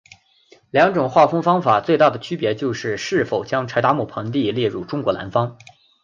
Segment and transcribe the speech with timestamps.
[0.71, 5.59] 两种划分方法最大的区别就是是否将柴达木盆地列入中国南方。